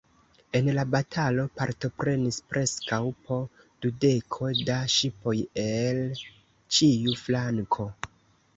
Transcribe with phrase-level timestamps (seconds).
[0.59, 3.37] En la batalo partoprenis preskaŭ po
[3.85, 7.91] dudeko da ŝipoj el ĉiu flanko.